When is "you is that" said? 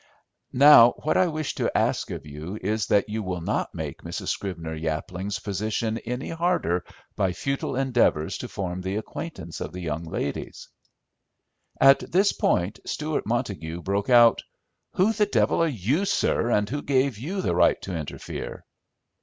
2.25-3.07